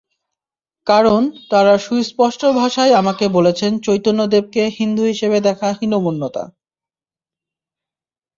কারণ, 0.87 1.21
তাঁরা 1.49 1.75
সুস্পষ্ট 1.77 2.41
ভাষায় 2.59 2.93
আমাকে 2.93 3.25
বলেছেন 3.29 3.71
চৈতন্যদেবকে 3.79 4.61
হিন্দু 4.77 5.03
হিসেবে 5.03 5.37
দেখা 5.41 5.67
হীনমন্যতা। 5.77 6.43